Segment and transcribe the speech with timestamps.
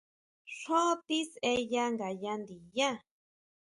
[0.57, 2.89] Xjó tisʼeya ngayá ndiyá.